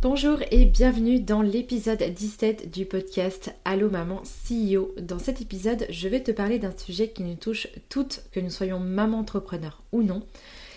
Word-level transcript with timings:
Bonjour 0.00 0.38
et 0.52 0.64
bienvenue 0.64 1.18
dans 1.18 1.42
l'épisode 1.42 2.00
17 2.00 2.70
du 2.70 2.86
podcast 2.86 3.52
Allo 3.64 3.90
Maman 3.90 4.22
CEO. 4.22 4.94
Dans 5.00 5.18
cet 5.18 5.40
épisode, 5.40 5.86
je 5.90 6.06
vais 6.06 6.22
te 6.22 6.30
parler 6.30 6.60
d'un 6.60 6.70
sujet 6.76 7.08
qui 7.08 7.24
nous 7.24 7.34
touche 7.34 7.66
toutes, 7.88 8.22
que 8.30 8.38
nous 8.38 8.48
soyons 8.48 8.78
maman 8.78 9.18
entrepreneur 9.18 9.82
ou 9.90 10.04
non, 10.04 10.22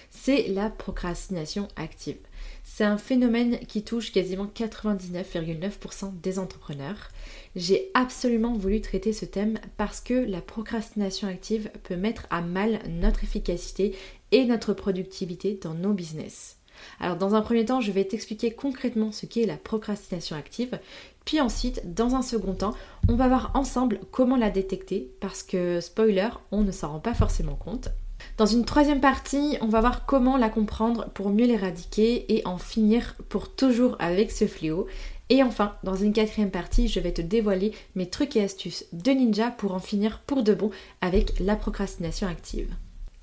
c'est 0.10 0.48
la 0.48 0.72
procrastination 0.72 1.68
active. 1.76 2.18
C'est 2.64 2.84
un 2.84 2.98
phénomène 2.98 3.60
qui 3.60 3.84
touche 3.84 4.12
quasiment 4.12 4.48
99,9% 4.48 6.20
des 6.20 6.40
entrepreneurs. 6.40 7.12
J'ai 7.56 7.92
absolument 7.94 8.54
voulu 8.54 8.82
traiter 8.82 9.14
ce 9.14 9.26
thème 9.26 9.60
parce 9.78 10.02
que 10.02 10.16
la 10.16 10.42
procrastination 10.42 11.28
active 11.28 11.70
peut 11.84 11.96
mettre 11.96 12.26
à 12.32 12.42
mal 12.42 12.80
notre 12.90 13.24
efficacité 13.24 13.96
et 14.32 14.46
notre 14.46 14.74
productivité 14.74 15.60
dans 15.62 15.76
nos 15.76 15.94
business. 15.94 16.58
Alors 17.00 17.18
dans 17.18 17.36
un 17.36 17.42
premier 17.42 17.66
temps, 17.66 17.82
je 17.82 17.92
vais 17.92 18.06
t'expliquer 18.06 18.52
concrètement 18.52 19.12
ce 19.12 19.26
qu'est 19.26 19.46
la 19.46 19.58
procrastination 19.58 20.36
active, 20.36 20.80
puis 21.26 21.40
ensuite, 21.40 21.94
dans 21.94 22.16
un 22.16 22.22
second 22.22 22.54
temps, 22.54 22.74
on 23.08 23.16
va 23.16 23.28
voir 23.28 23.52
ensemble 23.54 24.00
comment 24.12 24.38
la 24.38 24.50
détecter 24.50 25.12
parce 25.20 25.44
que, 25.44 25.80
spoiler, 25.80 26.30
on 26.52 26.62
ne 26.62 26.72
s'en 26.72 26.94
rend 26.94 27.00
pas 27.00 27.14
forcément 27.14 27.56
compte. 27.56 27.90
Dans 28.38 28.46
une 28.46 28.66
troisième 28.66 29.02
partie, 29.02 29.58
on 29.62 29.68
va 29.68 29.82
voir 29.82 30.06
comment 30.06 30.38
la 30.38 30.50
comprendre 30.50 31.10
pour 31.14 31.30
mieux 31.30 31.46
l'éradiquer 31.46 32.34
et 32.34 32.46
en 32.46 32.58
finir 32.58 33.16
pour 33.30 33.54
toujours 33.54 33.96
avec 34.00 34.32
ce 34.32 34.48
fléau. 34.48 34.88
Et 35.30 35.44
enfin, 35.44 35.76
dans 35.84 35.96
une 35.96 36.14
quatrième 36.14 36.52
partie, 36.52 36.88
je 36.88 37.00
vais 37.00 37.14
te 37.14 37.22
dévoiler 37.22 37.72
mes 37.96 38.10
trucs 38.10 38.36
et 38.36 38.44
astuces 38.44 38.86
de 38.94 39.12
ninja 39.12 39.52
pour 39.52 39.74
en 39.74 39.80
finir 39.80 40.22
pour 40.26 40.44
de 40.44 40.54
bon 40.54 40.72
avec 41.02 41.40
la 41.40 41.56
procrastination 41.56 42.28
active. 42.28 42.74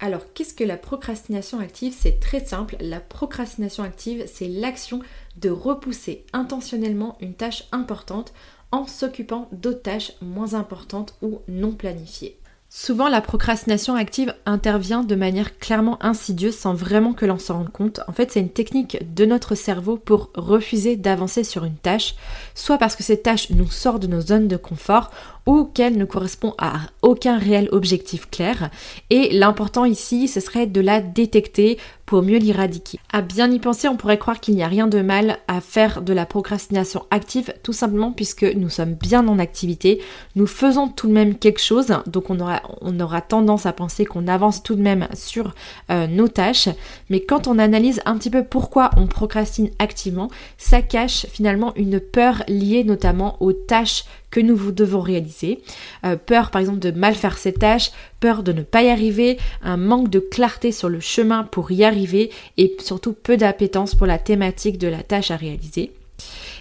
Alors, 0.01 0.33
qu'est-ce 0.33 0.55
que 0.55 0.65
la 0.65 0.77
procrastination 0.77 1.59
active? 1.59 1.95
C'est 1.97 2.21
très 2.21 2.45
simple. 2.45 2.77
La 2.81 3.01
procrastination 3.01 3.83
active, 3.83 4.25
c'est 4.33 4.47
l'action 4.47 5.01
de 5.37 5.51
repousser 5.51 6.25
intentionnellement 6.33 7.17
une 7.21 7.35
tâche 7.35 7.65
importante 7.73 8.33
en 8.71 8.87
s'occupant 8.87 9.49
d'autres 9.51 9.83
tâches 9.83 10.13
moins 10.21 10.55
importantes 10.55 11.17
ou 11.21 11.41
non 11.49 11.73
planifiées. 11.73 12.39
Souvent, 12.71 13.09
la 13.09 13.23
procrastination 13.23 13.95
active 13.95 14.35
intervient 14.45 15.03
de 15.03 15.15
manière 15.15 15.59
clairement 15.59 15.97
insidieuse 16.05 16.55
sans 16.55 16.75
vraiment 16.75 17.15
que 17.15 17.25
l'on 17.25 17.39
s'en 17.39 17.55
rende 17.59 17.73
compte. 17.73 18.01
En 18.09 18.13
fait, 18.13 18.31
c'est 18.31 18.41
une 18.41 18.51
technique 18.51 18.99
de 19.15 19.25
notre 19.25 19.55
cerveau 19.55 19.97
pour 19.97 20.31
refuser 20.35 20.97
d'avancer 20.97 21.45
sur 21.45 21.65
une 21.65 21.77
tâche, 21.77 22.15
soit 22.55 22.77
parce 22.77 22.95
que 22.95 23.03
cette 23.03 23.23
tâche 23.23 23.49
nous 23.49 23.71
sort 23.71 23.99
de 23.99 24.07
nos 24.07 24.21
zones 24.21 24.49
de 24.49 24.59
confort, 24.59 25.11
ou 25.49 25.65
qu'elle 25.65 25.97
ne 25.97 26.05
correspond 26.05 26.55
à 26.59 26.75
aucun 27.01 27.39
réel 27.39 27.71
objectif 27.73 28.29
clair. 28.29 28.69
Et 29.09 29.31
l'important 29.33 29.87
ici, 29.87 30.29
ce 30.29 30.41
serait 30.41 30.67
de 30.67 30.83
la 30.83 31.01
détecter 31.01 31.79
pour 32.05 32.23
mieux 32.23 32.39
l'éradiquer. 32.39 32.99
À 33.13 33.23
bien 33.23 33.51
y 33.51 33.59
penser, 33.59 33.89
on 33.89 33.97
pourrait 33.97 34.19
croire 34.19 34.41
qu'il 34.41 34.57
n'y 34.57 34.63
a 34.63 34.69
rien 34.69 34.89
de 34.89 35.01
mal 35.01 35.39
à 35.49 35.63
faire 35.63 36.03
de 36.03 36.13
la 36.13 36.27
procrastination 36.27 37.07
active, 37.11 37.55
tout 37.63 37.73
simplement 37.73 38.13
puisque 38.13 38.45
nous 38.45 38.69
sommes 38.69 38.93
bien 38.93 39.27
en 39.27 39.39
activité, 39.39 40.03
nous 40.37 40.47
faisons 40.47 40.89
tout 40.89 41.09
de 41.09 41.13
même 41.13 41.39
quelque 41.39 41.61
chose, 41.61 41.95
donc 42.07 42.29
on 42.29 42.41
aura, 42.41 42.58
on 42.81 42.99
aura 43.01 43.21
tendance 43.21 43.67
à 43.67 43.73
penser 43.73 44.05
qu'on 44.05 44.27
avance 44.29 44.63
tout 44.63 44.75
de 44.75 44.83
même 44.83 45.09
sur 45.15 45.55
euh, 45.91 46.07
nos 46.07 46.29
tâches, 46.29 46.69
mais 47.11 47.21
quand 47.21 47.47
on 47.47 47.59
analyse 47.59 48.01
un 48.05 48.17
petit 48.17 48.31
peu 48.31 48.45
pourquoi 48.45 48.91
on 48.97 49.07
procrastine 49.07 49.71
activement, 49.79 50.31
ça 50.57 50.83
cache 50.83 51.27
finalement 51.27 51.75
une 51.77 52.01
peur 52.01 52.43
liée 52.49 52.85
notamment 52.85 53.37
aux 53.41 53.53
tâches 53.53 54.05
que 54.31 54.41
nous 54.41 54.73
devons 54.73 55.01
réaliser. 55.01 55.61
Euh, 56.05 56.17
peur 56.17 56.51
par 56.51 56.61
exemple 56.61 56.81
de 56.81 56.91
mal 56.91 57.15
faire 57.15 57.39
ses 57.39 57.53
tâches, 57.53 57.93
peur 58.21 58.43
de 58.43 58.53
ne 58.53 58.63
pas 58.63 58.83
y 58.83 58.89
arriver, 58.89 59.39
un 59.63 59.77
manque 59.77 60.11
de 60.11 60.21
clarté 60.21 60.73
sur 60.73 60.89
le 60.89 61.01
chemin 61.01 61.45
pour 61.45 61.71
y 61.71 61.85
arriver 61.85 62.31
et 62.57 62.77
surtout 62.81 63.13
peu 63.13 63.37
d'appétence 63.37 63.95
pour 63.95 64.07
la 64.07 64.19
thématique 64.19 64.79
de 64.79 64.89
la 64.89 65.03
tâche 65.03 65.31
à 65.31 65.37
réaliser. 65.37 65.93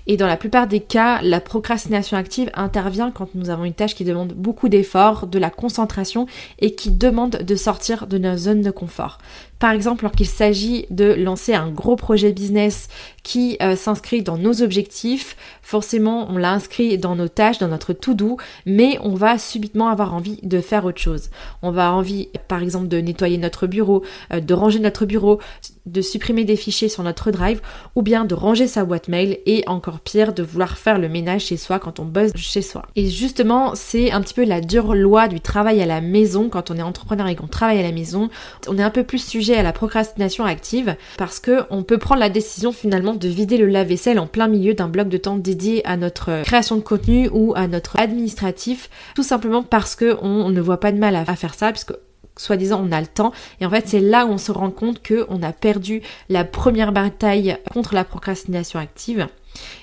Et 0.07 0.15
dans 0.15 0.25
la 0.25 0.37
plupart 0.37 0.67
des 0.67 0.79
cas, 0.79 1.21
la 1.21 1.41
procrastination 1.41 2.17
active 2.17 2.49
intervient 2.53 3.11
quand 3.11 3.35
nous 3.35 3.49
avons 3.49 3.65
une 3.65 3.73
tâche 3.73 3.93
qui 3.93 4.05
demande 4.05 4.33
beaucoup 4.33 4.69
d'efforts, 4.69 5.27
de 5.27 5.37
la 5.37 5.49
concentration 5.49 6.27
et 6.59 6.75
qui 6.75 6.91
demande 6.91 7.31
de 7.43 7.55
sortir 7.55 8.07
de 8.07 8.17
nos 8.17 8.37
zones 8.37 8.61
de 8.61 8.71
confort. 8.71 9.19
Par 9.59 9.71
exemple, 9.71 10.03
lorsqu'il 10.03 10.27
s'agit 10.27 10.85
de 10.91 11.13
lancer 11.13 11.53
un 11.55 11.71
gros 11.71 11.95
projet 11.95 12.31
business 12.31 12.89
qui 13.23 13.57
euh, 13.61 13.75
s'inscrit 13.75 14.21
dans 14.21 14.37
nos 14.37 14.61
objectifs, 14.61 15.35
forcément 15.63 16.27
on 16.29 16.37
l'a 16.37 16.51
inscrit 16.51 16.97
dans 16.97 17.15
nos 17.15 17.27
tâches, 17.27 17.57
dans 17.57 17.67
notre 17.67 17.93
to-do, 17.93 18.37
mais 18.65 18.99
on 19.01 19.15
va 19.15 19.39
subitement 19.39 19.89
avoir 19.89 20.13
envie 20.13 20.39
de 20.43 20.61
faire 20.61 20.85
autre 20.85 21.01
chose. 21.01 21.31
On 21.63 21.71
va 21.71 21.87
avoir 21.87 21.99
envie, 21.99 22.29
par 22.47 22.61
exemple, 22.61 22.87
de 22.87 22.97
nettoyer 22.97 23.39
notre 23.39 23.65
bureau, 23.65 24.03
euh, 24.31 24.39
de 24.39 24.53
ranger 24.53 24.79
notre 24.79 25.05
bureau, 25.05 25.39
de 25.87 26.01
supprimer 26.01 26.45
des 26.45 26.55
fichiers 26.55 26.89
sur 26.89 27.03
notre 27.03 27.31
drive, 27.31 27.61
ou 27.95 28.01
bien 28.01 28.25
de 28.25 28.35
ranger 28.35 28.67
sa 28.67 28.85
boîte 28.85 29.07
mail, 29.07 29.39
et 29.45 29.63
encore 29.67 29.99
pire, 29.99 30.33
de 30.33 30.43
vouloir 30.43 30.77
faire 30.77 30.99
le 30.99 31.09
ménage 31.09 31.45
chez 31.45 31.57
soi 31.57 31.79
quand 31.79 31.99
on 31.99 32.05
bosse 32.05 32.31
chez 32.35 32.61
soi. 32.61 32.83
Et 32.95 33.09
justement, 33.09 33.73
c'est 33.75 34.11
un 34.11 34.21
petit 34.21 34.33
peu 34.33 34.45
la 34.45 34.61
dure 34.61 34.93
loi 34.93 35.27
du 35.27 35.41
travail 35.41 35.81
à 35.81 35.85
la 35.85 36.01
maison 36.01 36.49
quand 36.49 36.71
on 36.71 36.77
est 36.77 36.81
entrepreneur 36.81 37.27
et 37.27 37.35
qu'on 37.35 37.47
travaille 37.47 37.79
à 37.79 37.83
la 37.83 37.91
maison. 37.91 38.29
On 38.67 38.77
est 38.77 38.83
un 38.83 38.89
peu 38.89 39.03
plus 39.03 39.23
sujet 39.25 39.55
à 39.55 39.63
la 39.63 39.73
procrastination 39.73 40.45
active 40.45 40.95
parce 41.17 41.39
que 41.39 41.61
on 41.69 41.83
peut 41.83 41.97
prendre 41.97 42.19
la 42.19 42.29
décision 42.29 42.71
finalement 42.71 43.13
de 43.13 43.27
vider 43.27 43.57
le 43.57 43.67
lave-vaisselle 43.67 44.19
en 44.19 44.27
plein 44.27 44.47
milieu 44.47 44.73
d'un 44.73 44.87
bloc 44.87 45.09
de 45.09 45.17
temps 45.17 45.37
dédié 45.37 45.85
à 45.85 45.97
notre 45.97 46.43
création 46.43 46.75
de 46.75 46.81
contenu 46.81 47.29
ou 47.31 47.53
à 47.55 47.67
notre 47.67 47.99
administratif, 47.99 48.89
tout 49.15 49.23
simplement 49.23 49.63
parce 49.63 49.95
que 49.95 50.17
on, 50.21 50.49
ne 50.49 50.61
voit 50.61 50.79
pas 50.79 50.91
de 50.91 50.97
mal 50.97 51.15
à, 51.15 51.25
faire 51.35 51.53
ça, 51.53 51.71
soi-disant 52.37 52.83
on 52.85 52.91
a 52.91 53.01
le 53.01 53.07
temps 53.07 53.31
et 53.59 53.65
en 53.65 53.69
fait 53.69 53.87
c'est 53.87 53.99
là 53.99 54.25
où 54.25 54.29
on 54.29 54.37
se 54.37 54.51
rend 54.51 54.71
compte 54.71 55.01
que 55.01 55.25
on 55.29 55.43
a 55.43 55.51
perdu 55.51 56.01
la 56.29 56.43
première 56.43 56.91
bataille 56.91 57.57
contre 57.71 57.93
la 57.93 58.03
procrastination 58.03 58.79
active 58.79 59.27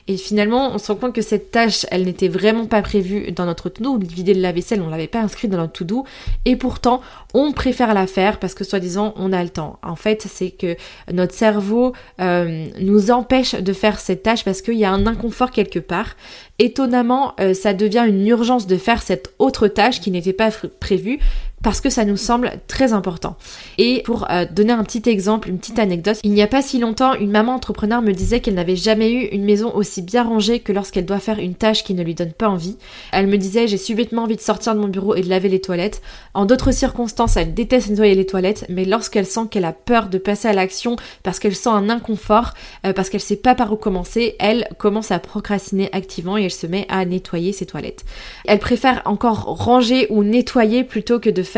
et 0.09 0.17
finalement, 0.17 0.71
on 0.75 0.79
se 0.79 0.93
rend 0.93 0.99
compte 0.99 1.15
que 1.15 1.23
cette 1.23 1.51
tâche, 1.51 1.87
elle 1.91 2.05
n'était 2.05 2.29
vraiment 2.29 2.67
pas 2.67 2.83
prévue 2.83 3.33
dans 3.33 3.47
notre 3.47 3.69
to-do. 3.69 3.99
Vider 3.99 4.35
le 4.35 4.41
lave-vaisselle, 4.41 4.83
on 4.83 4.89
l'avait 4.89 5.07
pas 5.07 5.21
inscrit 5.21 5.49
dans 5.49 5.59
notre 5.59 5.73
to-do. 5.73 6.05
Et 6.45 6.57
pourtant, 6.57 7.01
on 7.33 7.53
préfère 7.53 7.95
la 7.95 8.07
faire 8.07 8.39
parce 8.39 8.55
que 8.55 8.65
soi-disant, 8.65 9.15
on 9.17 9.33
a 9.33 9.43
le 9.43 9.49
temps. 9.49 9.79
En 9.83 9.97
fait, 9.97 10.27
c'est 10.29 10.51
que 10.51 10.77
notre 11.13 11.35
cerveau 11.35 11.93
euh, 12.21 12.67
nous 12.81 13.11
empêche 13.11 13.55
de 13.55 13.73
faire 13.73 13.99
cette 13.99 14.23
tâche 14.23 14.45
parce 14.45 14.63
qu'il 14.63 14.79
y 14.79 14.85
a 14.85 14.93
un 14.93 15.07
inconfort 15.07 15.51
quelque 15.51 15.79
part. 15.79 16.17
Étonnamment, 16.59 17.35
euh, 17.41 17.55
ça 17.55 17.75
devient 17.75 18.05
une 18.07 18.27
urgence 18.27 18.67
de 18.67 18.77
faire 18.77 19.03
cette 19.03 19.33
autre 19.39 19.69
tâche 19.69 20.01
qui 20.01 20.11
n'était 20.11 20.33
pas 20.33 20.51
prévue 20.81 21.19
parce 21.65 21.81
que 21.81 21.89
ça 21.89 22.05
nous 22.05 22.19
semble 22.19 22.53
très 22.69 22.93
important. 22.93 23.37
Et 23.79 24.03
pour 24.05 24.31
euh, 24.31 24.45
donner 24.49 24.75
un 24.75 24.85
petit 24.85 25.09
exemple, 25.09 25.49
une 25.49 25.59
petite 25.59 25.79
anecdote, 25.79 26.19
il 26.23 26.33
n'y 26.33 26.43
a 26.43 26.47
pas 26.47 26.61
si 26.61 26.79
longtemps, 26.79 27.15
une 27.15 27.31
maman 27.31 27.55
entrepreneur 27.55 28.03
me 28.03 28.13
disait 28.13 28.41
qu'elle 28.41 28.55
n'avait 28.55 28.77
jamais 28.77 29.11
eu 29.11 29.25
une 29.33 29.45
maison 29.45 29.75
aussi 29.75 30.03
bien 30.03 30.25
rangée 30.25 30.61
que 30.61 30.73
lorsqu'elle 30.73 31.07
doit 31.07 31.21
faire 31.21 31.39
une 31.39 31.55
tâche 31.55 31.83
qui 31.83 31.95
ne 31.95 32.03
lui 32.03 32.15
donne 32.15 32.35
pas 32.35 32.51
envie. 32.51 32.77
Elle 33.13 33.29
me 33.29 33.39
disait 33.39 33.67
j'ai 33.67 33.79
subitement 33.79 34.25
envie 34.25 34.37
de 34.37 34.43
sortir 34.43 34.75
de 34.75 34.81
mon 34.81 34.89
bureau 34.89 35.15
et 35.15 35.23
de 35.23 35.29
laver 35.29 35.49
les 35.49 35.61
toilettes. 35.63 36.03
En 36.35 36.45
d'autres 36.45 36.71
circonstances, 36.71 37.39
elle 37.39 37.55
déteste 37.55 37.89
nettoyer 37.89 38.15
les 38.15 38.27
toilettes, 38.27 38.67
mais 38.69 38.85
lorsqu'elle 38.85 39.27
sent 39.27 39.47
qu'elle 39.51 39.65
a 39.65 39.73
peur 39.73 40.11
de 40.11 40.19
passer 40.19 40.49
à 40.49 40.53
l'action 40.53 40.97
parce 41.23 41.39
qu'elle 41.39 41.57
sent 41.57 41.71
un 41.71 41.89
inconfort, 41.89 42.53
euh, 42.85 42.93
parce 42.93 43.09
qu'elle 43.09 43.23
sait 43.23 43.37
pas 43.37 43.55
par 43.55 43.73
où 43.73 43.77
commencer, 43.77 44.37
elle 44.39 44.69
commence 44.77 45.11
à 45.11 45.19
procrastiner 45.19 45.89
activement 45.93 46.37
et 46.37 46.45
elle 46.45 46.51
se 46.51 46.67
met 46.67 46.85
à 46.91 47.07
nettoyer 47.07 47.55
ses 47.55 47.65
toilettes. 47.65 48.05
Elle 48.45 48.59
préfère 48.59 49.01
encore 49.07 49.45
ranger 49.45 50.07
ou 50.11 50.25
nettoyer 50.25 50.85
plutôt 50.85 51.19
que 51.19 51.31
de 51.31 51.43
faire 51.43 51.54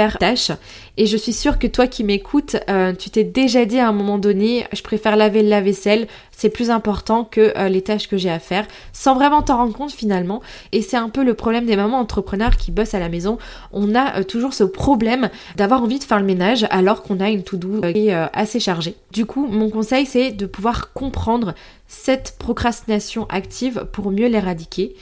Et 0.98 1.06
je 1.06 1.16
suis 1.16 1.32
sûre 1.32 1.58
que 1.58 1.66
toi 1.66 1.86
qui 1.86 2.04
m'écoutes, 2.04 2.56
euh, 2.68 2.92
tu 2.94 3.10
t'es 3.10 3.24
déjà 3.24 3.64
dit 3.64 3.78
à 3.78 3.88
un 3.88 3.92
moment 3.92 4.18
donné, 4.18 4.66
je 4.72 4.82
préfère 4.82 5.16
laver 5.16 5.42
le 5.42 5.48
lave-vaisselle, 5.48 6.06
c'est 6.30 6.50
plus 6.50 6.70
important 6.70 7.24
que 7.24 7.52
euh, 7.56 7.68
les 7.68 7.82
tâches 7.82 8.08
que 8.08 8.16
j'ai 8.16 8.30
à 8.30 8.38
faire, 8.38 8.66
sans 8.92 9.14
vraiment 9.14 9.42
t'en 9.42 9.56
rendre 9.56 9.74
compte 9.74 9.92
finalement. 9.92 10.42
Et 10.72 10.82
c'est 10.82 10.96
un 10.96 11.08
peu 11.08 11.24
le 11.24 11.34
problème 11.34 11.66
des 11.66 11.76
mamans 11.76 11.98
entrepreneurs 11.98 12.56
qui 12.56 12.70
bossent 12.70 12.94
à 12.94 12.98
la 12.98 13.08
maison. 13.08 13.38
On 13.72 13.94
a 13.94 14.18
euh, 14.18 14.22
toujours 14.22 14.54
ce 14.54 14.64
problème 14.64 15.30
d'avoir 15.56 15.82
envie 15.82 15.98
de 15.98 16.04
faire 16.04 16.18
le 16.18 16.26
ménage 16.26 16.66
alors 16.70 17.02
qu'on 17.02 17.20
a 17.20 17.30
une 17.30 17.42
to-do 17.42 17.80
qui 17.80 18.08
est 18.08 18.12
assez 18.32 18.60
chargée. 18.60 18.96
Du 19.12 19.26
coup, 19.26 19.46
mon 19.46 19.70
conseil 19.70 20.06
c'est 20.06 20.32
de 20.32 20.46
pouvoir 20.46 20.92
comprendre 20.92 21.54
cette 21.88 22.36
procrastination 22.38 23.26
active 23.28 23.86
pour 23.92 24.10
mieux 24.10 24.26
l'éradiquer 24.26 24.94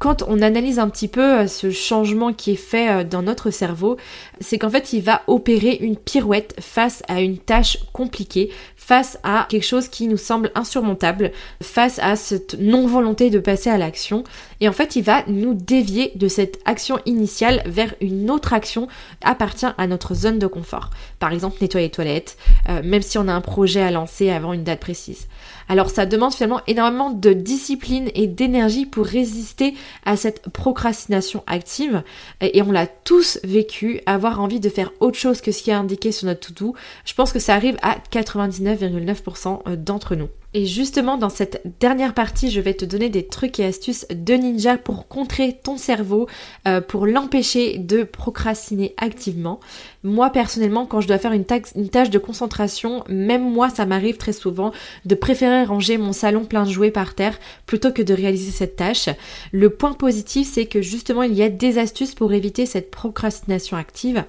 quand 0.00 0.24
on 0.26 0.40
analyse 0.40 0.78
un 0.78 0.88
petit 0.88 1.08
peu 1.08 1.40
euh, 1.40 1.46
ce 1.46 1.70
changement 1.70 2.32
qui 2.32 2.52
est 2.52 2.56
fait 2.56 2.90
euh, 2.90 3.04
dans 3.04 3.20
notre 3.20 3.50
cerveau, 3.50 3.98
c'est 4.40 4.58
qu'en 4.58 4.70
fait 4.70 4.94
il 4.94 5.02
va 5.02 5.20
opérer 5.26 5.76
une 5.78 5.96
pirouette 5.96 6.56
face 6.58 7.02
à 7.06 7.20
une 7.20 7.36
tâche 7.36 7.76
compliquée, 7.92 8.50
face 8.76 9.18
à 9.24 9.46
quelque 9.50 9.66
chose 9.66 9.88
qui 9.88 10.08
nous 10.08 10.16
semble 10.16 10.52
insurmontable, 10.54 11.32
face 11.62 11.98
à 11.98 12.16
cette 12.16 12.58
non-volonté 12.58 13.28
de 13.28 13.38
passer 13.38 13.68
à 13.68 13.76
l'action. 13.76 14.24
Et 14.62 14.70
en 14.70 14.72
fait 14.72 14.96
il 14.96 15.02
va 15.02 15.22
nous 15.26 15.52
dévier 15.52 16.12
de 16.14 16.28
cette 16.28 16.60
action 16.64 16.98
initiale 17.04 17.62
vers 17.66 17.94
une 18.00 18.30
autre 18.30 18.54
action 18.54 18.88
appartient 19.22 19.66
à 19.76 19.86
notre 19.86 20.14
zone 20.14 20.38
de 20.38 20.46
confort. 20.46 20.88
Par 21.18 21.30
exemple 21.30 21.58
nettoyer 21.60 21.88
les 21.88 21.92
toilettes, 21.92 22.38
euh, 22.70 22.80
même 22.82 23.02
si 23.02 23.18
on 23.18 23.28
a 23.28 23.34
un 23.34 23.42
projet 23.42 23.82
à 23.82 23.90
lancer 23.90 24.30
avant 24.30 24.54
une 24.54 24.64
date 24.64 24.80
précise. 24.80 25.28
Alors 25.68 25.90
ça 25.90 26.06
demande 26.06 26.32
finalement 26.32 26.62
énormément 26.66 27.10
de 27.10 27.34
discipline 27.34 28.10
et 28.14 28.26
d'énergie 28.26 28.86
pour 28.86 29.04
résister 29.04 29.74
à 30.04 30.16
cette 30.16 30.48
procrastination 30.48 31.42
active. 31.46 32.02
Et 32.40 32.62
on 32.62 32.72
l'a 32.72 32.86
tous 32.86 33.38
vécu, 33.44 34.00
avoir 34.06 34.40
envie 34.40 34.60
de 34.60 34.68
faire 34.68 34.92
autre 35.00 35.18
chose 35.18 35.40
que 35.40 35.52
ce 35.52 35.62
qui 35.62 35.70
est 35.70 35.74
indiqué 35.74 36.12
sur 36.12 36.26
notre 36.26 36.48
to-do. 36.48 36.74
Je 37.04 37.14
pense 37.14 37.32
que 37.32 37.38
ça 37.38 37.54
arrive 37.54 37.76
à 37.82 37.96
99,9% 38.12 39.60
euh, 39.66 39.76
d'entre 39.76 40.14
nous. 40.16 40.28
Et 40.52 40.66
justement, 40.66 41.16
dans 41.16 41.28
cette 41.28 41.62
dernière 41.78 42.12
partie, 42.12 42.50
je 42.50 42.60
vais 42.60 42.74
te 42.74 42.84
donner 42.84 43.08
des 43.08 43.24
trucs 43.24 43.60
et 43.60 43.64
astuces 43.64 44.04
de 44.10 44.34
ninja 44.34 44.76
pour 44.78 45.06
contrer 45.06 45.56
ton 45.62 45.76
cerveau, 45.76 46.26
euh, 46.66 46.80
pour 46.80 47.06
l'empêcher 47.06 47.78
de 47.78 48.02
procrastiner 48.02 48.92
activement. 48.96 49.60
Moi, 50.02 50.30
personnellement, 50.30 50.86
quand 50.86 51.00
je 51.00 51.06
dois 51.06 51.18
faire 51.18 51.32
une, 51.32 51.44
une 51.76 51.88
tâche 51.88 52.10
de 52.10 52.18
concentration, 52.18 53.04
même 53.08 53.48
moi, 53.48 53.70
ça 53.70 53.86
m'arrive 53.86 54.16
très 54.16 54.32
souvent 54.32 54.72
de 55.04 55.14
préférer 55.14 55.62
ranger 55.62 55.98
mon 55.98 56.12
salon 56.12 56.44
plein 56.44 56.64
de 56.64 56.70
jouets 56.70 56.90
par 56.90 57.14
terre 57.14 57.38
plutôt 57.66 57.92
que 57.92 58.02
de 58.02 58.12
réaliser 58.12 58.50
cette 58.50 58.74
tâche. 58.74 59.08
Le 59.52 59.70
point 59.70 59.92
positif, 59.92 60.48
c'est 60.52 60.66
que 60.66 60.82
justement, 60.82 61.22
il 61.22 61.34
y 61.34 61.44
a 61.44 61.48
des 61.48 61.78
astuces 61.78 62.16
pour 62.16 62.32
éviter 62.32 62.66
cette 62.66 62.90
procrastination 62.90 63.76
active. 63.76 64.24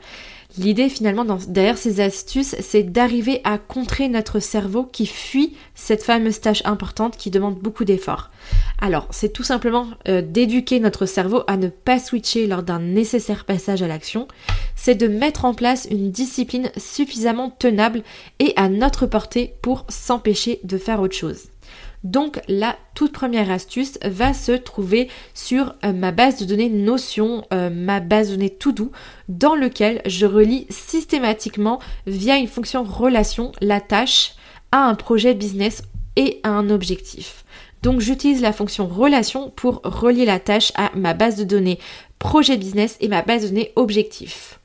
L'idée 0.57 0.89
finalement 0.89 1.23
derrière 1.47 1.77
ces 1.77 2.01
astuces, 2.01 2.55
c'est 2.59 2.83
d'arriver 2.83 3.39
à 3.45 3.57
contrer 3.57 4.09
notre 4.09 4.39
cerveau 4.39 4.83
qui 4.83 5.05
fuit 5.05 5.55
cette 5.75 6.03
fameuse 6.03 6.41
tâche 6.41 6.61
importante 6.65 7.15
qui 7.15 7.31
demande 7.31 7.57
beaucoup 7.57 7.85
d'efforts. 7.85 8.29
Alors, 8.79 9.07
c'est 9.11 9.31
tout 9.31 9.43
simplement 9.43 9.87
euh, 10.09 10.21
d'éduquer 10.21 10.79
notre 10.81 11.05
cerveau 11.05 11.43
à 11.47 11.55
ne 11.55 11.69
pas 11.69 11.99
switcher 11.99 12.47
lors 12.47 12.63
d'un 12.63 12.79
nécessaire 12.79 13.45
passage 13.45 13.81
à 13.81 13.87
l'action. 13.87 14.27
C'est 14.75 14.95
de 14.95 15.07
mettre 15.07 15.45
en 15.45 15.53
place 15.53 15.87
une 15.89 16.11
discipline 16.11 16.69
suffisamment 16.75 17.49
tenable 17.49 18.03
et 18.39 18.53
à 18.57 18.67
notre 18.67 19.05
portée 19.05 19.53
pour 19.61 19.85
s'empêcher 19.87 20.59
de 20.63 20.77
faire 20.77 21.01
autre 21.01 21.15
chose. 21.15 21.45
Donc 22.03 22.41
la 22.47 22.75
toute 22.95 23.11
première 23.11 23.51
astuce 23.51 23.99
va 24.03 24.33
se 24.33 24.53
trouver 24.53 25.07
sur 25.33 25.75
euh, 25.85 25.93
ma 25.93 26.11
base 26.11 26.39
de 26.39 26.45
données 26.45 26.69
Notion, 26.69 27.45
euh, 27.53 27.69
ma 27.69 27.99
base 27.99 28.29
de 28.29 28.35
données 28.35 28.49
tout 28.49 28.71
doux, 28.71 28.91
dans 29.29 29.55
lequel 29.55 30.01
je 30.05 30.25
relie 30.25 30.65
systématiquement 30.69 31.79
via 32.07 32.37
une 32.37 32.47
fonction 32.47 32.83
relation 32.83 33.51
la 33.61 33.81
tâche 33.81 34.33
à 34.71 34.87
un 34.87 34.95
projet 34.95 35.35
business 35.35 35.83
et 36.15 36.39
à 36.43 36.49
un 36.49 36.69
objectif. 36.69 37.45
Donc 37.83 37.99
j'utilise 37.99 38.41
la 38.41 38.53
fonction 38.53 38.87
relation 38.87 39.49
pour 39.49 39.81
relier 39.83 40.25
la 40.25 40.39
tâche 40.39 40.71
à 40.75 40.91
ma 40.95 41.13
base 41.13 41.35
de 41.35 41.43
données 41.43 41.79
projet 42.19 42.57
business 42.57 42.97
et 42.99 43.07
ma 43.07 43.21
base 43.21 43.43
de 43.43 43.47
données 43.49 43.71
objectif. 43.75 44.59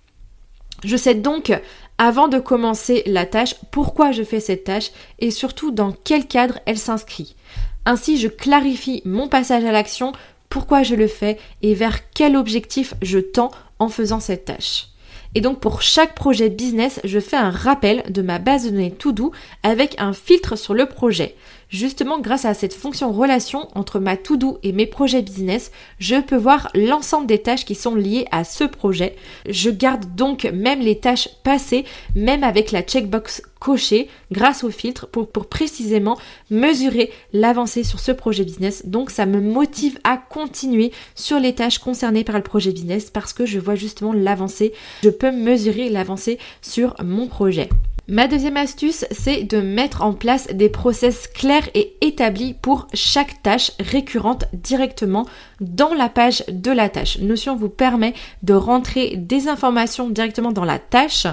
Je 0.85 0.97
sais 0.97 1.15
donc 1.15 1.59
avant 1.99 2.29
de 2.29 2.39
commencer 2.39 3.03
la 3.07 3.27
tâche, 3.27 3.55
pourquoi 3.71 4.13
je 4.13 4.23
fais 4.23 4.41
cette 4.41 4.65
tâche 4.65 4.91
et 5.19 5.31
surtout 5.31 5.71
dans 5.71 5.93
quel 6.05 6.27
cadre 6.27 6.59
elle 6.67 6.79
s'inscrit. 6.79 7.37
Ainsi, 7.85 8.19
je 8.19 8.29
clarifie 8.29 9.03
mon 9.05 9.29
passage 9.29 9.65
à 9.65 9.73
l'action, 9.73 10.13
pourquoi 10.49 10.83
je 10.83 10.95
le 10.95 11.07
fais 11.07 11.39
et 11.63 11.75
vers 11.75 12.11
quel 12.11 12.37
objectif 12.37 12.95
je 13.03 13.19
tends 13.19 13.51
en 13.79 13.89
faisant 13.89 14.21
cette 14.21 14.45
tâche. 14.47 14.89
Et 15.35 15.41
donc 15.41 15.61
pour 15.61 15.83
chaque 15.83 16.15
projet 16.15 16.49
business, 16.49 16.99
je 17.05 17.21
fais 17.21 17.37
un 17.37 17.51
rappel 17.51 18.03
de 18.09 18.23
ma 18.23 18.39
base 18.39 18.65
de 18.65 18.71
données 18.71 18.91
tout 18.91 19.13
doux 19.13 19.33
avec 19.63 19.95
un 19.99 20.15
filtre 20.15 20.57
sur 20.57 20.73
le 20.73 20.87
projet. 20.87 21.37
Justement, 21.69 22.21
grâce 22.21 22.45
à 22.45 22.55
cette 22.55 22.75
fonction 22.75 23.13
relation 23.13 23.69
entre 23.75 23.99
ma 23.99 24.17
to-do 24.17 24.59
et 24.63 24.73
mes 24.73 24.87
projets 24.87 25.23
business, 25.23 25.73
je 25.99 26.17
peux 26.17 26.37
voir 26.37 26.69
l'ensemble 26.75 27.27
des 27.27 27.43
tâches 27.43 27.65
qui 27.65 27.75
sont 27.75 27.97
liées 27.97 28.27
à 28.31 28.45
ce 28.45 28.63
projet. 28.65 29.17
Je 29.49 29.71
garde 29.71 30.15
donc 30.15 30.45
même 30.45 30.81
les 30.81 31.01
tâches 31.01 31.29
passées, 31.43 31.85
même 32.15 32.45
avec 32.45 32.71
la 32.71 32.83
checkbox 32.83 33.43
cochée, 33.59 34.09
grâce 34.31 34.63
au 34.63 34.71
filtre, 34.71 35.09
pour, 35.09 35.29
pour 35.29 35.47
précisément 35.47 36.19
mesurer 36.51 37.11
l'avancée 37.33 37.83
sur 37.83 37.99
ce 37.99 38.13
projet 38.13 38.45
business. 38.45 38.87
Donc 38.87 39.11
ça 39.11 39.27
me 39.27 39.41
motive 39.41 39.99
à 40.05 40.19
continuer 40.19 40.93
sur 41.17 41.41
les 41.41 41.55
tâches 41.55 41.79
concernées 41.79 42.25
par 42.25 42.37
le 42.37 42.43
projet 42.43 42.71
business 42.71 43.11
parce 43.11 43.33
que 43.33 43.45
je 43.45 43.59
vois 43.59 43.75
justement 43.75 44.13
l'avancée. 44.13 44.73
Je 45.03 45.11
peux 45.11 45.33
mesurer 45.33 45.89
l'avancée 45.89 46.39
sur 46.63 46.95
mon 47.03 47.27
projet. 47.27 47.69
Ma 48.09 48.29
deuxième 48.29 48.57
astuce, 48.57 49.05
c'est 49.11 49.43
de 49.43 49.61
mettre 49.61 50.03
en 50.03 50.13
place 50.13 50.47
des 50.53 50.69
process 50.69 51.27
clairs 51.27 51.69
et 51.75 51.97
établis 52.03 52.55
pour 52.55 52.87
chaque 52.95 53.43
tâche 53.43 53.73
récurrente 53.81 54.45
directement 54.53 55.27
dans 55.61 55.93
la 55.93 56.09
page 56.09 56.45
de 56.47 56.71
la 56.71 56.89
tâche. 56.89 57.19
Notion 57.19 57.57
vous 57.57 57.69
permet 57.69 58.15
de 58.45 58.55
rentrer 58.55 59.17
des 59.17 59.49
informations 59.49 60.09
directement 60.09 60.53
dans 60.53 60.65
la 60.65 60.79
tâche 60.79 61.27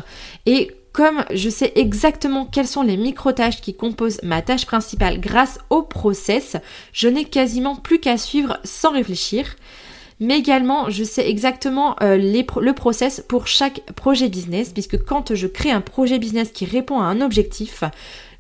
et 0.48 0.72
comme 0.94 1.24
je 1.32 1.50
sais 1.50 1.74
exactement 1.76 2.46
quelles 2.46 2.68
sont 2.68 2.84
les 2.84 2.98
micro-tâches 2.98 3.62
qui 3.62 3.76
composent 3.76 4.22
ma 4.24 4.42
tâche 4.42 4.66
principale 4.66 5.20
grâce 5.20 5.60
au 5.70 5.84
process, 5.84 6.58
je 6.92 7.08
n'ai 7.08 7.26
quasiment 7.26 7.76
plus 7.76 8.00
qu'à 8.00 8.18
suivre 8.18 8.60
sans 8.64 8.94
réfléchir 8.94 9.56
mais 10.24 10.40
également 10.40 10.90
je 10.90 11.04
sais 11.04 11.30
exactement 11.30 11.96
euh, 12.02 12.18
le 12.18 12.72
process 12.72 13.24
pour 13.28 13.46
chaque 13.46 13.82
projet 13.94 14.30
business, 14.30 14.70
puisque 14.70 15.04
quand 15.04 15.36
je 15.36 15.48
crée 15.48 15.72
un 15.72 15.82
projet 15.82 16.18
business 16.18 16.52
qui 16.52 16.66
répond 16.66 17.02
à 17.02 17.06
un 17.06 17.20
objectif, 17.20 17.84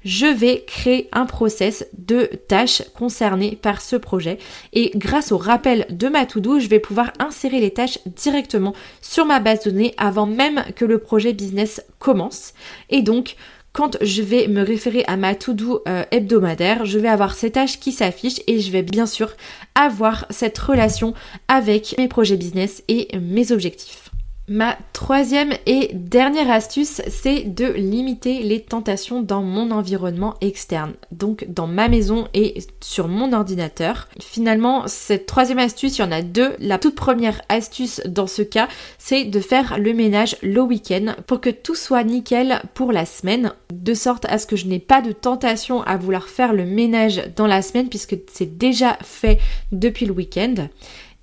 je 0.05 0.25
vais 0.25 0.63
créer 0.65 1.09
un 1.11 1.25
process 1.25 1.85
de 1.97 2.29
tâches 2.47 2.83
concernées 2.93 3.57
par 3.61 3.81
ce 3.81 3.95
projet. 3.95 4.37
Et 4.73 4.91
grâce 4.95 5.31
au 5.31 5.37
rappel 5.37 5.85
de 5.89 6.07
ma 6.07 6.25
to-do, 6.25 6.59
je 6.59 6.67
vais 6.67 6.79
pouvoir 6.79 7.11
insérer 7.19 7.59
les 7.59 7.71
tâches 7.71 7.99
directement 8.05 8.73
sur 9.01 9.25
ma 9.25 9.39
base 9.39 9.63
de 9.63 9.71
données 9.71 9.93
avant 9.97 10.25
même 10.25 10.63
que 10.75 10.85
le 10.85 10.99
projet 10.99 11.33
business 11.33 11.83
commence. 11.99 12.53
Et 12.89 13.01
donc 13.01 13.35
quand 13.73 13.97
je 14.01 14.21
vais 14.21 14.47
me 14.47 14.61
référer 14.61 15.03
à 15.07 15.17
ma 15.17 15.33
to-do 15.33 15.81
euh, 15.87 16.03
hebdomadaire, 16.11 16.85
je 16.85 16.99
vais 16.99 17.07
avoir 17.07 17.33
ces 17.33 17.51
tâches 17.51 17.79
qui 17.79 17.91
s'affichent 17.91 18.41
et 18.47 18.59
je 18.59 18.71
vais 18.71 18.83
bien 18.83 19.07
sûr 19.07 19.33
avoir 19.73 20.25
cette 20.29 20.57
relation 20.59 21.15
avec 21.47 21.95
mes 21.97 22.07
projets 22.07 22.37
business 22.37 22.83
et 22.87 23.07
mes 23.17 23.51
objectifs. 23.51 24.12
Ma 24.49 24.77
troisième 24.91 25.53
et 25.65 25.91
dernière 25.93 26.51
astuce, 26.51 27.01
c'est 27.07 27.43
de 27.43 27.65
limiter 27.65 28.43
les 28.43 28.59
tentations 28.59 29.21
dans 29.21 29.41
mon 29.41 29.71
environnement 29.71 30.33
externe, 30.41 30.95
donc 31.13 31.45
dans 31.47 31.65
ma 31.65 31.87
maison 31.87 32.27
et 32.33 32.57
sur 32.81 33.07
mon 33.07 33.31
ordinateur. 33.31 34.09
Finalement, 34.19 34.83
cette 34.87 35.27
troisième 35.27 35.59
astuce, 35.59 35.97
il 35.97 36.01
y 36.01 36.03
en 36.03 36.11
a 36.11 36.21
deux. 36.21 36.57
La 36.59 36.77
toute 36.77 36.95
première 36.95 37.41
astuce 37.47 38.01
dans 38.05 38.27
ce 38.27 38.41
cas, 38.41 38.67
c'est 38.97 39.23
de 39.23 39.39
faire 39.39 39.77
le 39.79 39.93
ménage 39.93 40.35
le 40.43 40.59
week-end 40.59 41.15
pour 41.25 41.39
que 41.39 41.49
tout 41.49 41.75
soit 41.75 42.03
nickel 42.03 42.61
pour 42.73 42.91
la 42.91 43.05
semaine, 43.05 43.53
de 43.71 43.93
sorte 43.93 44.25
à 44.25 44.39
ce 44.39 44.45
que 44.45 44.57
je 44.57 44.67
n'ai 44.67 44.79
pas 44.79 45.01
de 45.01 45.13
tentation 45.13 45.83
à 45.83 45.95
vouloir 45.95 46.27
faire 46.27 46.51
le 46.51 46.65
ménage 46.65 47.21
dans 47.37 47.47
la 47.47 47.61
semaine 47.61 47.87
puisque 47.87 48.17
c'est 48.33 48.57
déjà 48.57 48.97
fait 49.03 49.39
depuis 49.71 50.05
le 50.05 50.11
week-end. 50.11 50.67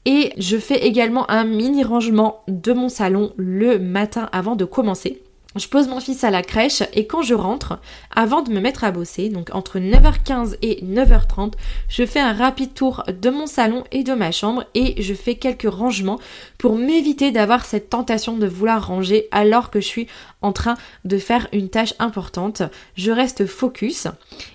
Et 0.07 0.33
je 0.39 0.57
fais 0.57 0.87
également 0.87 1.31
un 1.31 1.45
mini 1.45 1.85
rangement 1.85 2.43
de 2.49 2.73
mon 2.73 2.89
salon 2.89 3.33
le 3.37 3.79
matin 3.79 4.29
avant 4.33 4.57
de 4.57 4.65
commencer. 4.65 5.23
Je 5.57 5.67
pose 5.67 5.89
mon 5.89 5.99
fils 5.99 6.23
à 6.23 6.31
la 6.31 6.43
crèche 6.43 6.85
et 6.95 7.09
quand 7.09 7.23
je 7.23 7.35
rentre, 7.35 7.81
avant 8.15 8.43
de 8.43 8.53
me 8.53 8.61
mettre 8.61 8.85
à 8.85 8.93
bosser, 8.93 9.31
donc 9.31 9.51
entre 9.53 9.81
9h15 9.81 10.57
et 10.63 10.85
9h30, 10.85 11.55
je 11.89 12.07
fais 12.07 12.21
un 12.21 12.33
rapide 12.33 12.73
tour 12.73 13.03
de 13.09 13.31
mon 13.31 13.49
salon 13.49 13.83
et 13.91 14.05
de 14.05 14.15
ma 14.15 14.31
chambre 14.31 14.65
et 14.75 15.03
je 15.03 15.13
fais 15.13 15.35
quelques 15.35 15.69
rangements 15.69 16.21
pour 16.57 16.77
m'éviter 16.77 17.33
d'avoir 17.33 17.65
cette 17.65 17.91
tentation 17.91 18.37
de 18.37 18.47
vouloir 18.47 18.87
ranger 18.87 19.27
alors 19.33 19.71
que 19.71 19.81
je 19.81 19.87
suis 19.87 20.07
en 20.41 20.53
train 20.53 20.77
de 21.05 21.19
faire 21.19 21.49
une 21.53 21.69
tâche 21.69 21.95
importante. 21.99 22.63
Je 22.95 23.11
reste 23.11 23.45
focus. 23.45 24.07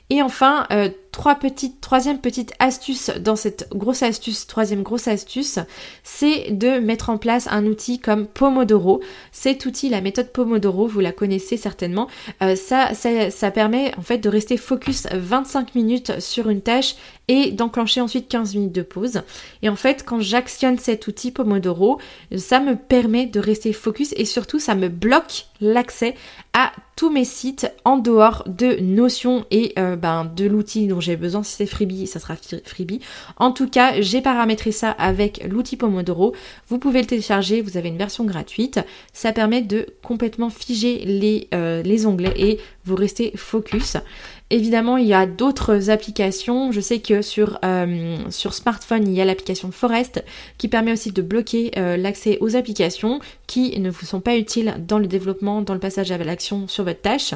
Et 0.09 0.21
enfin, 0.21 0.65
euh, 0.71 0.87
trois 1.15 1.35
petites, 1.35 1.79
troisième 1.79 2.19
petite 2.19 2.51
astuce 2.59 3.09
dans 3.21 3.37
cette 3.37 3.69
grosse 3.73 4.03
astuce, 4.03 4.47
troisième 4.47 4.83
grosse 4.83 5.07
astuce, 5.07 5.59
c'est 6.03 6.51
de 6.51 6.79
mettre 6.79 7.09
en 7.09 7.17
place 7.17 7.47
un 7.49 7.65
outil 7.67 7.99
comme 7.99 8.27
Pomodoro. 8.27 8.99
Cet 9.31 9.65
outil, 9.65 9.87
la 9.87 10.01
méthode 10.01 10.33
Pomodoro, 10.33 10.87
vous 10.87 10.99
la 10.99 11.13
connaissez 11.13 11.55
certainement, 11.55 12.09
euh, 12.43 12.57
ça, 12.57 12.93
ça, 12.93 13.31
ça 13.31 13.49
permet 13.49 13.93
en 13.97 14.01
fait 14.01 14.17
de 14.17 14.27
rester 14.27 14.57
focus 14.57 15.07
25 15.09 15.73
minutes 15.73 16.19
sur 16.19 16.49
une 16.49 16.59
tâche 16.59 16.95
et 17.29 17.51
d'enclencher 17.51 18.01
ensuite 18.01 18.27
15 18.27 18.55
minutes 18.55 18.73
de 18.73 18.81
pause. 18.81 19.21
Et 19.61 19.69
en 19.69 19.77
fait, 19.77 20.03
quand 20.05 20.19
j'actionne 20.19 20.77
cet 20.77 21.07
outil 21.07 21.31
Pomodoro, 21.31 21.97
ça 22.35 22.59
me 22.59 22.75
permet 22.75 23.25
de 23.25 23.39
rester 23.39 23.71
focus 23.71 24.13
et 24.17 24.25
surtout 24.25 24.59
ça 24.59 24.75
me 24.75 24.89
bloque 24.89 25.45
l'accès 25.61 26.15
à 26.51 26.73
tous 26.95 27.09
mes 27.09 27.25
sites 27.25 27.71
en 27.83 27.97
dehors 27.97 28.43
de 28.47 28.79
Notion 28.79 29.45
et 29.51 29.73
euh, 29.77 29.95
ben, 29.95 30.25
de 30.25 30.45
l'outil 30.45 30.87
dont 30.87 31.01
j'ai 31.05 31.15
besoin. 31.15 31.43
Si 31.43 31.55
c'est 31.55 31.65
Freebie, 31.65 32.07
ça 32.07 32.19
sera 32.19 32.35
Freebie. 32.35 32.99
En 33.37 33.51
tout 33.51 33.69
cas, 33.69 34.01
j'ai 34.01 34.21
paramétré 34.21 34.71
ça 34.71 34.91
avec 34.91 35.45
l'outil 35.47 35.77
Pomodoro. 35.77 36.33
Vous 36.67 36.79
pouvez 36.79 37.01
le 37.01 37.07
télécharger, 37.07 37.61
vous 37.61 37.77
avez 37.77 37.89
une 37.89 37.97
version 37.97 38.25
gratuite. 38.25 38.79
Ça 39.13 39.31
permet 39.31 39.61
de 39.61 39.87
complètement 40.01 40.49
figer 40.49 41.05
les, 41.05 41.47
euh, 41.53 41.83
onglets 42.05 42.33
et 42.35 42.59
vous 42.83 42.95
restez 42.95 43.31
focus. 43.35 43.97
Évidemment, 44.51 44.97
il 44.97 45.07
y 45.07 45.13
a 45.13 45.25
d'autres 45.25 45.89
applications. 45.89 46.71
Je 46.71 46.79
sais 46.79 46.99
que 46.99 47.21
sur, 47.21 47.57
euh, 47.63 48.17
smartphone, 48.29 49.07
il 49.07 49.13
y 49.13 49.21
a 49.21 49.25
l'application 49.25 49.71
Forest 49.71 50.23
qui 50.57 50.67
permet 50.67 50.91
aussi 50.91 51.11
de 51.11 51.21
bloquer 51.21 51.71
euh, 51.77 51.97
l'accès 51.97 52.37
aux 52.41 52.55
applications 52.55 53.19
qui 53.47 53.79
ne 53.79 53.89
vous 53.89 54.05
sont 54.05 54.21
pas 54.21 54.37
utiles 54.37 54.75
dans 54.87 54.99
le 54.99 55.07
développement, 55.07 55.61
dans 55.61 55.73
le 55.73 55.79
passage 55.79 56.11
à 56.11 56.17
l'action 56.17 56.67
sur 56.67 56.83
votre 56.83 57.01
tâche. 57.01 57.33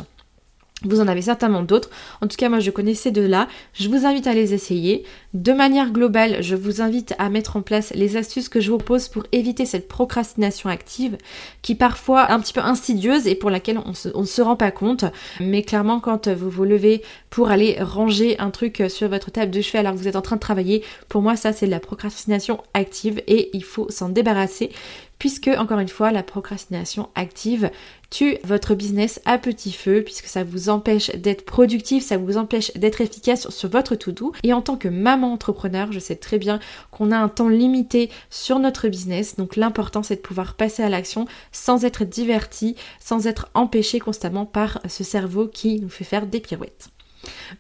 Vous 0.84 1.02
en 1.02 1.10
avez 1.10 1.22
certainement 1.22 1.62
d'autres. 1.62 1.90
En 2.22 2.28
tout 2.28 2.38
cas, 2.38 2.48
moi, 2.48 2.60
je 2.60 2.72
connaissais 2.72 3.12
de 3.12 3.22
là. 3.22 3.50
Je 3.74 3.90
vous 3.90 4.06
invite 4.06 4.28
à 4.28 4.34
les 4.34 4.54
essayer. 4.54 5.04
De 5.34 5.52
manière 5.52 5.92
globale, 5.92 6.42
je 6.42 6.56
vous 6.56 6.82
invite 6.82 7.14
à 7.20 7.30
mettre 7.30 7.58
en 7.58 7.62
place 7.62 7.92
les 7.96 8.16
astuces 8.16 8.48
que 8.48 8.62
je 8.62 8.72
vous 8.72 8.78
propose 8.78 9.10
pour 9.10 9.24
éviter 9.34 9.66
cette 9.66 9.90
procrastination 9.90 10.70
active 10.70 11.18
qui 11.62 11.76
parfois 11.76 12.30
est 12.30 12.32
un 12.32 12.40
petit 12.40 12.54
peu 12.54 12.62
insidieuse 12.62 13.28
et 13.28 13.36
pour 13.36 13.50
laquelle 13.50 13.80
on, 13.80 14.22
ne 14.22 14.26
se 14.26 14.42
rend 14.42 14.56
pas 14.56 14.72
compte. 14.72 15.04
Mais 15.42 15.64
clairement, 15.64 16.00
quand 16.00 16.30
vous 16.30 16.50
vous 16.50 16.64
levez 16.64 17.02
pour 17.30 17.52
aller 17.52 17.78
ranger 17.82 18.40
un 18.40 18.50
truc 18.50 18.84
sur 18.88 19.10
votre 19.10 19.32
table 19.32 19.52
de 19.52 19.62
chevet 19.62 19.80
alors 19.80 19.94
que 19.94 19.98
vous 19.98 20.08
êtes 20.08 20.16
en 20.16 20.22
train 20.22 20.38
de 20.38 20.42
travailler, 20.42 20.84
pour 21.10 21.22
moi, 21.22 21.36
ça, 21.36 21.52
c'est 21.52 21.66
de 21.66 21.72
la 21.72 21.82
procrastination 21.82 22.64
active 22.74 23.22
et 23.28 23.50
il 23.54 23.66
faut 23.66 23.90
s'en 23.90 24.08
débarrasser 24.08 24.72
puisque 25.20 25.50
encore 25.50 25.80
une 25.80 25.90
fois 25.90 26.12
la 26.12 26.24
procrastination 26.24 27.10
active 27.14 27.70
tue 28.10 28.38
votre 28.44 28.74
business 28.74 29.22
à 29.26 29.38
petit 29.38 29.72
feu 29.72 30.02
puisque 30.04 30.26
ça 30.26 30.44
vous 30.44 30.70
empêche 30.70 31.12
d'être 31.12 31.46
productif, 31.46 32.04
ça 32.04 32.18
vous 32.18 32.38
empêche 32.38 32.74
d'être 32.74 33.02
efficace 33.02 33.50
sur 33.50 33.70
votre 33.70 33.96
to-do 33.96 34.34
et 34.44 34.54
en 34.54 34.62
tant 34.62 34.78
que 34.78 34.88
maman 34.88 35.34
entrepreneur, 35.34 35.92
je 35.92 36.00
sais 36.00 36.16
très 36.16 36.40
bien 36.40 36.60
qu'on 36.90 37.12
a 37.12 37.18
un 37.18 37.30
temps 37.30 37.50
limité 37.50 38.10
sur 38.30 38.58
notre 38.58 38.88
business 38.88 39.36
donc 39.36 39.56
l'important 39.56 40.02
c'est 40.02 40.16
de 40.16 40.22
pouvoir 40.22 40.56
passer 40.56 40.82
à 40.82 40.90
l'action 40.90 41.28
sans 41.52 41.86
être 41.86 42.06
diverti, 42.06 42.76
sans 43.00 43.28
être 43.28 43.50
empêché 43.54 44.00
constamment 44.00 44.46
par 44.46 44.80
ce 44.88 45.04
cerveau 45.04 45.48
qui 45.48 45.80
nous 45.80 45.90
fait 45.90 46.04
faire 46.04 46.26
des 46.26 46.40
pirouettes. 46.40 46.90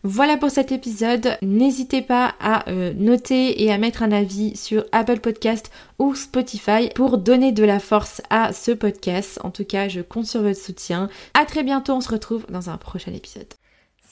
Voilà 0.04 0.38
pour 0.38 0.50
cet 0.50 0.72
épisode. 0.72 1.38
N'hésitez 1.42 2.02
pas 2.02 2.36
à 2.40 2.70
euh, 2.70 2.94
noter 2.94 3.64
et 3.64 3.72
à 3.72 3.78
mettre 3.78 4.04
un 4.04 4.12
avis 4.12 4.56
sur 4.56 4.86
Apple 4.92 5.20
Podcast 5.20 5.72
ou 5.98 6.16
Spotify 6.16 6.90
pour 6.96 7.18
donner 7.18 7.52
de 7.52 7.64
la 7.64 7.80
force 7.80 8.22
à 8.30 8.54
ce 8.54 8.72
podcast. 8.72 9.40
En 9.44 9.52
tout 9.52 9.66
cas, 9.66 9.88
je 9.88 10.02
compte 10.02 10.26
sur 10.26 10.42
votre 10.42 10.60
soutien. 10.60 11.10
À 11.34 11.46
très 11.46 11.64
bientôt, 11.64 11.94
on 11.94 12.02
se 12.02 12.10
retrouve 12.10 12.46
dans 12.50 12.70
un 12.70 12.78
prochain 12.78 13.14
épisode. 13.14 13.54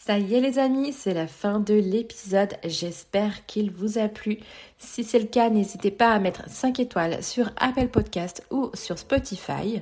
Ça 0.08 0.20
y 0.20 0.36
est 0.36 0.40
les 0.40 0.58
amis, 0.58 0.94
c'est 0.94 1.14
la 1.14 1.28
fin 1.28 1.60
de 1.60 1.74
l'épisode. 1.74 2.54
J'espère 2.64 3.46
qu'il 3.46 3.72
vous 3.72 3.98
a 3.98 4.08
plu. 4.08 4.40
Si 4.78 5.04
c'est 5.04 5.20
le 5.20 5.26
cas, 5.26 5.50
n'hésitez 5.50 5.92
pas 5.92 6.12
à 6.12 6.20
mettre 6.20 6.50
5 6.50 6.80
étoiles 6.80 7.22
sur 7.22 7.52
Apple 7.58 7.90
Podcast 7.90 8.42
ou 8.50 8.72
sur 8.74 8.98
Spotify. 8.98 9.82